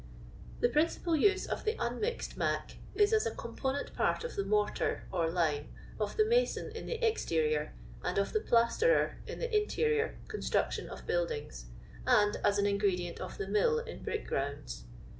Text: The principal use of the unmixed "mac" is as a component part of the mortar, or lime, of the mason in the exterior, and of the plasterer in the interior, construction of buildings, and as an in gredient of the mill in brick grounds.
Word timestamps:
The 0.61 0.69
principal 0.69 1.15
use 1.15 1.45
of 1.45 1.63
the 1.63 1.75
unmixed 1.77 2.35
"mac" 2.35 2.77
is 2.95 3.13
as 3.13 3.27
a 3.27 3.35
component 3.35 3.93
part 3.93 4.23
of 4.23 4.35
the 4.35 4.43
mortar, 4.43 5.03
or 5.13 5.29
lime, 5.29 5.71
of 5.99 6.17
the 6.17 6.25
mason 6.25 6.71
in 6.75 6.87
the 6.87 7.07
exterior, 7.07 7.75
and 8.03 8.17
of 8.17 8.33
the 8.33 8.39
plasterer 8.41 9.19
in 9.27 9.37
the 9.37 9.55
interior, 9.55 10.17
construction 10.27 10.89
of 10.89 11.05
buildings, 11.05 11.67
and 12.07 12.37
as 12.37 12.57
an 12.57 12.65
in 12.65 12.79
gredient 12.79 13.19
of 13.19 13.37
the 13.37 13.47
mill 13.47 13.77
in 13.77 14.01
brick 14.01 14.25
grounds. 14.27 14.85